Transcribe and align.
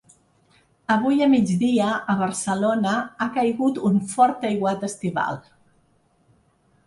Avui 0.93 1.21
a 1.25 1.27
migdia 1.33 1.89
a 2.13 2.15
Barcelona 2.21 2.95
ha 3.21 3.27
caigut 3.35 3.77
un 3.91 4.01
fort 4.13 4.47
aiguat 4.49 4.87
estival. 4.91 5.39